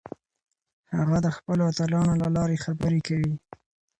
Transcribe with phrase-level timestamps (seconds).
[0.97, 3.33] هغه د خپلو اتلانو له لارې خبرې کوي.